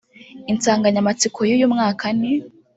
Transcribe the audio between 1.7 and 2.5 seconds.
mwaka ni